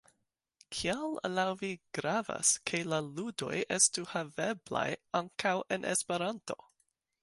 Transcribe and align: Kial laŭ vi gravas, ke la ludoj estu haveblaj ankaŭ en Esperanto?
Kial 0.77 1.11
laŭ 1.33 1.43
vi 1.59 1.69
gravas, 1.99 2.55
ke 2.71 2.81
la 2.95 3.01
ludoj 3.11 3.53
estu 3.79 4.09
haveblaj 4.17 4.87
ankaŭ 5.25 5.57
en 5.79 5.91
Esperanto? 5.97 6.63